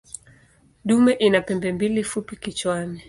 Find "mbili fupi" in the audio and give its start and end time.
1.73-2.35